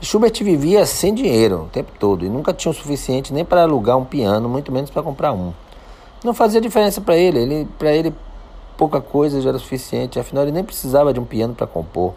Schubert 0.00 0.40
vivia 0.44 0.86
sem 0.86 1.12
dinheiro 1.12 1.62
o 1.62 1.68
tempo 1.68 1.90
todo 1.98 2.24
e 2.24 2.28
nunca 2.28 2.54
tinha 2.54 2.70
o 2.70 2.74
suficiente 2.74 3.34
nem 3.34 3.44
para 3.44 3.62
alugar 3.62 3.96
um 3.96 4.04
piano, 4.04 4.48
muito 4.48 4.70
menos 4.70 4.88
para 4.88 5.02
comprar 5.02 5.32
um. 5.32 5.52
Não 6.24 6.34
fazia 6.34 6.60
diferença 6.60 7.00
para 7.00 7.16
ele, 7.16 7.38
ele 7.38 7.68
para 7.78 7.92
ele 7.92 8.12
pouca 8.76 9.00
coisa 9.00 9.40
já 9.40 9.50
era 9.50 9.58
suficiente, 9.58 10.18
afinal 10.18 10.44
ele 10.44 10.52
nem 10.52 10.64
precisava 10.64 11.12
de 11.12 11.20
um 11.20 11.24
piano 11.24 11.54
para 11.54 11.66
compor. 11.66 12.14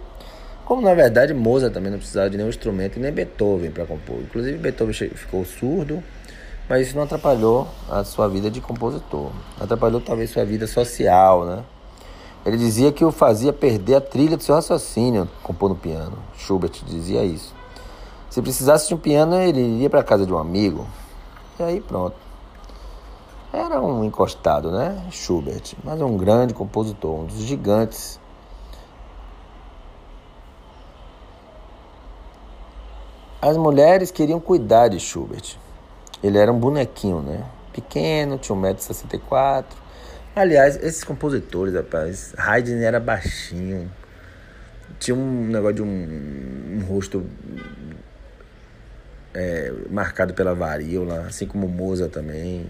Como 0.66 0.82
na 0.82 0.94
verdade 0.94 1.34
Mozart 1.34 1.74
também 1.74 1.92
não 1.92 1.98
precisava 1.98 2.30
de 2.30 2.38
nenhum 2.38 2.50
instrumento 2.50 2.98
e 2.98 3.00
nem 3.00 3.12
Beethoven 3.12 3.72
para 3.72 3.86
compor. 3.86 4.18
Inclusive 4.22 4.58
Beethoven 4.58 4.94
ficou 4.94 5.44
surdo, 5.46 6.02
mas 6.70 6.88
isso 6.88 6.96
não 6.96 7.04
atrapalhou 7.04 7.68
a 7.90 8.04
sua 8.04 8.28
vida 8.28 8.50
de 8.50 8.62
compositor. 8.62 9.32
Atrapalhou 9.60 10.00
talvez 10.00 10.30
sua 10.30 10.46
vida 10.46 10.66
social, 10.66 11.46
né? 11.46 11.64
Ele 12.46 12.58
dizia 12.58 12.92
que 12.92 13.06
o 13.06 13.12
fazia 13.12 13.54
perder 13.54 13.96
a 13.96 14.02
trilha 14.02 14.36
do 14.36 14.42
seu 14.42 14.56
raciocínio 14.56 15.30
compor 15.44 15.70
no 15.70 15.76
piano. 15.76 16.18
Schubert 16.38 16.72
dizia 16.88 17.24
isso. 17.24 17.54
Se 18.30 18.42
precisasse 18.42 18.88
de 18.88 18.96
um 18.96 18.98
piano, 18.98 19.36
ele 19.36 19.60
iria 19.60 19.90
para 19.90 20.02
casa 20.02 20.26
de 20.26 20.34
um 20.34 20.38
amigo. 20.38 20.88
E 21.60 21.64
aí 21.64 21.82
pronto. 21.82 22.16
Era 23.54 23.82
um 23.82 24.04
encostado, 24.04 24.72
né? 24.72 25.08
Schubert, 25.12 25.74
mas 25.84 26.00
um 26.02 26.16
grande 26.18 26.54
compositor, 26.54 27.22
um 27.22 27.26
dos 27.26 27.42
gigantes 27.42 28.20
As 33.42 33.58
mulheres 33.58 34.12
queriam 34.12 34.40
cuidar 34.40 34.88
de 34.88 35.00
Schubert. 35.00 35.58
Ele 36.24 36.38
era 36.38 36.54
um 36.54 36.60
bonequinho, 36.60 37.24
né? 37.24 37.44
Pequeno, 37.74 38.38
tinha 38.38 38.56
1,64m. 38.56 39.66
Aliás, 40.36 40.76
esses 40.76 41.04
compositores, 41.04 41.74
rapaz, 41.74 42.36
Haydn 42.38 42.84
era 42.84 43.00
baixinho. 43.00 43.92
Tinha 45.00 45.18
um 45.18 45.48
negócio 45.48 45.78
de 45.78 45.82
um, 45.82 45.88
um 45.88 46.86
rosto 46.88 47.26
é, 49.34 49.74
marcado 49.90 50.36
pela 50.36 50.54
varíola, 50.54 51.22
assim 51.22 51.48
como 51.48 51.68
Mozart 51.68 52.12
também. 52.12 52.70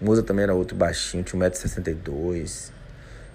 Mozart 0.00 0.26
também 0.26 0.44
era 0.44 0.54
outro 0.54 0.76
baixinho, 0.76 1.22
tinha 1.22 1.40
1,62m. 1.40 2.72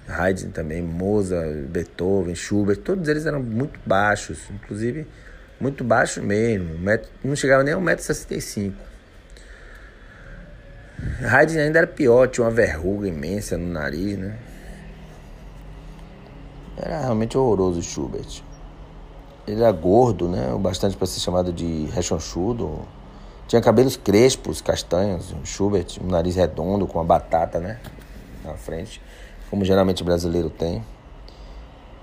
Haydn 0.08 0.52
também, 0.52 0.82
Mozart, 0.82 1.56
Beethoven, 1.68 2.36
Schubert, 2.36 2.78
todos 2.78 3.08
eles 3.08 3.26
eram 3.26 3.42
muito 3.42 3.80
baixos, 3.86 4.40
inclusive 4.52 5.08
muito 5.60 5.84
baixo 5.84 6.22
mesmo, 6.22 6.78
não 7.24 7.36
chegava 7.36 7.64
nem 7.64 7.74
a 7.74 7.78
1,65m. 7.78 8.74
Haydn 11.22 11.60
ainda 11.60 11.80
era 11.80 11.88
pior, 11.88 12.28
tinha 12.28 12.46
uma 12.46 12.52
verruga 12.52 13.08
imensa 13.08 13.58
no 13.58 13.68
nariz, 13.68 14.18
né? 14.18 14.38
Era 16.78 17.02
realmente 17.02 17.38
horroroso 17.38 17.80
o 17.80 17.84
Schubert. 17.84 18.44
Ele 19.48 19.62
era 19.62 19.72
gordo, 19.72 20.28
né? 20.28 20.52
O 20.54 20.60
bastante 20.60 20.98
para 20.98 21.08
ser 21.08 21.20
chamado 21.20 21.54
de 21.54 21.86
rechonchudo. 21.86 22.86
Tinha 23.48 23.62
cabelos 23.62 23.96
crespos, 23.96 24.60
castanhos, 24.60 25.36
Schubert, 25.44 26.00
um 26.04 26.08
nariz 26.08 26.36
redondo 26.36 26.88
com 26.88 26.98
uma 26.98 27.06
batata, 27.06 27.60
né? 27.60 27.80
Na 28.44 28.56
frente, 28.56 29.00
como 29.50 29.64
geralmente 29.64 30.04
brasileiro 30.04 30.50
tem. 30.50 30.84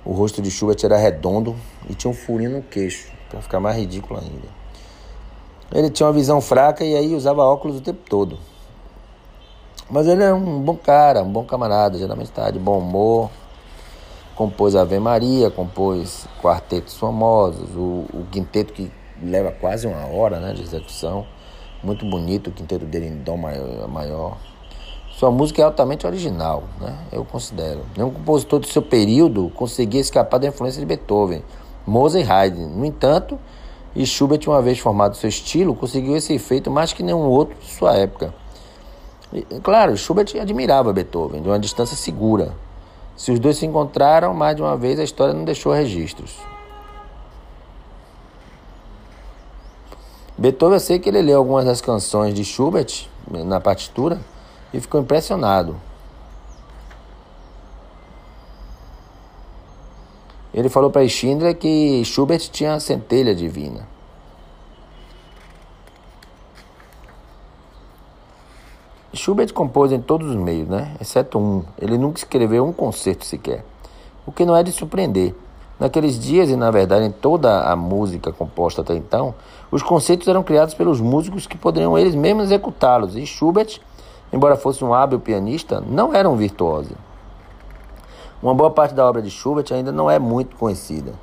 O 0.05 0.13
rosto 0.13 0.41
de 0.41 0.51
Schubert 0.51 0.79
era 0.85 0.97
redondo 0.97 1.57
e 1.89 1.95
tinha 1.95 2.11
um 2.11 2.15
furinho 2.15 2.51
no 2.51 2.63
queixo, 2.63 3.11
para 3.29 3.41
ficar 3.41 3.59
mais 3.59 3.77
ridículo 3.77 4.21
ainda. 4.21 4.49
Ele 5.73 5.91
tinha 5.91 6.07
uma 6.07 6.13
visão 6.13 6.41
fraca 6.41 6.85
e 6.85 6.95
aí 6.95 7.15
usava 7.15 7.43
óculos 7.43 7.79
o 7.79 7.81
tempo 7.81 8.01
todo. 8.09 8.39
Mas 9.91 10.07
ele 10.07 10.23
é 10.23 10.33
um 10.33 10.61
bom 10.61 10.77
cara, 10.77 11.23
um 11.23 11.33
bom 11.33 11.45
camarada, 11.45 11.99
geralmente 11.99 12.29
está 12.29 12.51
de 12.51 12.59
bom 12.59 12.79
humor. 12.79 13.31
Compôs 14.37 14.77
Ave 14.77 14.99
Maria, 14.99 15.51
compôs 15.51 16.27
quartetos 16.41 16.97
famosos, 16.97 17.69
o, 17.75 18.07
o 18.13 18.27
quinteto 18.31 18.73
que 18.73 18.91
leva 19.23 19.53
quase 19.53 19.87
uma 19.87 20.07
hora 20.07 20.41
né, 20.41 20.53
de 20.53 20.63
execução. 20.63 21.27
Muito 21.83 22.05
bonito 22.05 22.49
o 22.49 22.53
quinteto 22.53 22.85
dele 22.85 23.07
em 23.07 23.17
Dó 23.23 23.37
maior. 23.37 24.37
Sua 25.11 25.31
música 25.31 25.63
é 25.63 25.65
altamente 25.65 26.07
original, 26.07 26.65
né? 26.81 26.97
eu 27.13 27.25
considero. 27.25 27.81
Nenhum 27.97 28.11
compositor 28.11 28.61
do 28.61 28.67
seu 28.67 28.83
período 28.83 29.51
conseguia 29.55 30.01
escapar 30.01 30.39
da 30.39 30.49
influência 30.49 30.81
de 30.81 30.87
Beethoven, 30.87 31.45
Mozart 31.87 32.27
e 32.27 32.31
Haydn. 32.31 32.67
No 32.67 32.85
entanto, 32.85 33.39
Schubert, 34.05 34.41
uma 34.47 34.63
vez 34.63 34.79
formado 34.79 35.17
seu 35.17 35.29
estilo, 35.29 35.75
conseguiu 35.75 36.17
esse 36.17 36.33
efeito 36.33 36.71
mais 36.71 36.93
que 36.93 37.03
nenhum 37.03 37.27
outro 37.27 37.55
de 37.61 37.71
sua 37.71 37.95
época. 37.97 38.35
E, 39.33 39.43
claro, 39.63 39.97
Schubert 39.97 40.29
admirava 40.41 40.93
Beethoven 40.93 41.43
de 41.43 41.49
uma 41.49 41.59
distância 41.59 41.97
segura. 41.97 42.53
Se 43.17 43.31
os 43.31 43.39
dois 43.39 43.59
se 43.59 43.67
encontraram 43.67 44.33
mais 44.35 44.57
de 44.57 44.63
uma 44.63 44.77
vez, 44.77 44.99
a 44.99 45.05
história 45.05 45.35
não 45.35 45.45
deixou 45.45 45.73
registros. 45.73 46.52
Beethoven, 50.39 50.77
eu 50.77 50.81
sei 50.81 50.99
que 50.99 51.09
ele 51.09 51.23
leu 51.23 51.39
algumas 51.39 51.65
das 51.65 51.81
canções 51.81 52.35
de 52.35 52.45
Schubert 52.45 53.09
na 53.31 53.61
partitura 53.61 54.21
e 54.73 54.81
ficou 54.81 55.01
impressionado. 55.01 55.77
Ele 60.55 60.69
falou 60.69 60.91
para 60.91 61.07
Schindler 61.09 61.57
que 61.57 62.05
Schubert 62.05 62.41
tinha 62.51 62.75
a 62.75 62.81
centelha 62.81 63.35
divina. 63.35 63.89
Schubert 69.15 69.53
compôs 69.53 69.93
em 69.93 70.01
todos 70.01 70.29
os 70.29 70.37
meios, 70.37 70.69
né? 70.69 70.97
exceto 71.01 71.39
um. 71.39 71.65
Ele 71.79 71.99
nunca 71.99 72.19
escreveu 72.19 72.67
um 72.67 72.73
concerto 72.73 73.25
sequer. 73.25 73.65
O 74.27 74.33
que 74.33 74.45
não 74.45 74.57
é 74.57 74.63
de 74.63 74.73
surpreender. 74.73 75.35
Naqueles 75.83 76.17
dias, 76.17 76.49
e 76.49 76.55
na 76.55 76.71
verdade 76.71 77.07
em 77.07 77.11
toda 77.11 77.63
a 77.65 77.75
música 77.75 78.33
composta 78.33 78.83
até 78.83 78.95
então, 78.95 79.35
os 79.69 79.83
conceitos 79.83 80.29
eram 80.29 80.41
criados 80.41 80.75
pelos 80.75 81.01
músicos 81.01 81.45
que 81.45 81.59
poderiam 81.59 81.99
eles 81.99 82.15
mesmos 82.15 82.45
executá-los. 82.45 83.17
E 83.17 83.27
Schubert, 83.27 83.81
embora 84.33 84.55
fosse 84.55 84.85
um 84.85 84.95
hábil 84.95 85.19
pianista, 85.19 85.81
não 85.81 86.15
era 86.15 86.31
um 86.31 86.37
virtuoso. 86.37 86.93
Uma 88.41 88.55
boa 88.55 88.71
parte 88.71 88.95
da 88.95 89.05
obra 89.05 89.21
de 89.21 89.29
Schubert 89.29 89.67
ainda 89.73 89.91
não 89.91 90.09
é 90.09 90.21
muito 90.21 90.55
conhecida. 90.55 91.15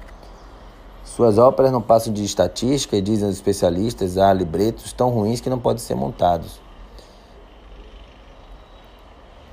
Suas 1.05 1.37
óperas 1.37 1.71
não 1.71 1.81
passam 1.81 2.11
de 2.11 2.25
estatística 2.25 2.97
e 2.97 3.01
dizem 3.01 3.29
os 3.29 3.35
especialistas 3.35 4.17
há 4.17 4.33
libretos 4.33 4.91
tão 4.91 5.09
ruins 5.09 5.39
que 5.39 5.49
não 5.49 5.57
podem 5.57 5.79
ser 5.79 5.95
montados. 5.95 6.59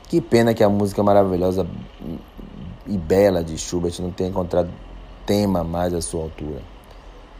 Que 0.08 0.20
pena 0.20 0.52
que 0.52 0.64
a 0.64 0.68
música 0.68 1.00
maravilhosa 1.04 1.64
e 2.88 2.98
bela 2.98 3.44
de 3.44 3.56
Schubert 3.56 3.94
não 4.00 4.10
tenha 4.10 4.30
encontrado 4.30 4.68
tema 5.26 5.64
mais 5.64 5.92
à 5.92 6.00
sua 6.00 6.23
altura. 6.23 6.61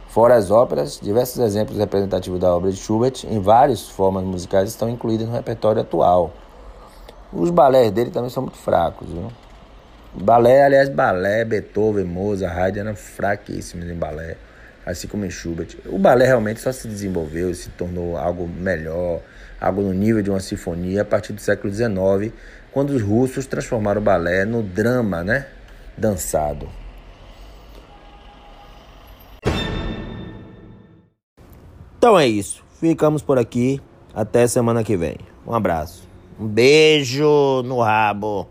Fora 0.09 0.35
as 0.35 0.51
óperas, 0.51 0.99
diversos 1.01 1.39
exemplos 1.39 1.77
representativos 1.77 2.39
da 2.39 2.53
obra 2.53 2.71
de 2.71 2.77
Schubert 2.77 3.13
em 3.29 3.39
várias 3.39 3.87
formas 3.87 4.23
musicais 4.23 4.69
estão 4.69 4.89
incluídos 4.89 5.27
no 5.27 5.33
repertório 5.33 5.81
atual. 5.81 6.33
Os 7.31 7.49
balés 7.49 7.91
dele 7.91 8.11
também 8.11 8.29
são 8.29 8.43
muito 8.43 8.57
fracos, 8.57 9.09
viu? 9.09 9.31
Balé, 10.13 10.63
aliás, 10.63 10.89
balé, 10.89 11.45
Beethoven, 11.45 12.05
Mozart, 12.05 12.57
Haydn 12.57 12.79
eram 12.79 12.95
fraquíssimos 12.95 13.87
em 13.87 13.93
balé, 13.93 14.37
assim 14.85 15.07
como 15.07 15.25
em 15.25 15.29
Schubert. 15.29 15.77
O 15.85 15.99
balé 15.99 16.25
realmente 16.25 16.61
só 16.61 16.71
se 16.71 16.87
desenvolveu 16.87 17.53
se 17.53 17.69
tornou 17.69 18.17
algo 18.17 18.47
melhor, 18.47 19.21
algo 19.59 19.81
no 19.81 19.93
nível 19.93 20.21
de 20.21 20.29
uma 20.29 20.39
sinfonia 20.39 21.01
a 21.01 21.05
partir 21.05 21.33
do 21.33 21.41
século 21.41 21.71
XIX, 21.71 22.33
quando 22.71 22.91
os 22.91 23.01
russos 23.01 23.45
transformaram 23.45 24.01
o 24.01 24.03
balé 24.03 24.45
no 24.45 24.63
drama, 24.63 25.23
né? 25.23 25.45
Dançado. 25.97 26.67
Então 32.07 32.17
é 32.17 32.25
isso. 32.25 32.63
Ficamos 32.79 33.21
por 33.21 33.37
aqui. 33.37 33.81
Até 34.15 34.47
semana 34.47 34.81
que 34.81 34.95
vem. 34.95 35.17
Um 35.45 35.53
abraço. 35.53 36.07
Um 36.39 36.47
beijo 36.47 37.61
no 37.65 37.81
rabo. 37.81 38.47